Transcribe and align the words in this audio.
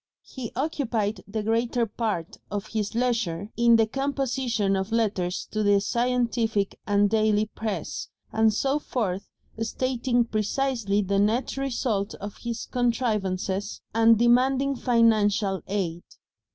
He 0.23 0.51
occupied 0.55 1.21
the 1.27 1.43
greater 1.43 1.85
part 1.85 2.39
of 2.49 2.65
his 2.65 2.95
leisure 2.95 3.51
in 3.55 3.75
the 3.75 3.85
composition 3.85 4.75
of 4.75 4.91
letters 4.91 5.47
to 5.51 5.61
the 5.61 5.79
scientific 5.79 6.79
and 6.87 7.07
daily 7.07 7.45
press, 7.45 8.07
and 8.33 8.51
so 8.51 8.79
forth, 8.79 9.29
stating 9.59 10.25
precisely 10.25 11.03
the 11.03 11.19
net 11.19 11.55
result 11.55 12.15
of 12.15 12.37
his 12.37 12.65
contrivances, 12.65 13.81
and 13.93 14.17
demanding 14.17 14.75
financial 14.75 15.61
aid. 15.67 16.01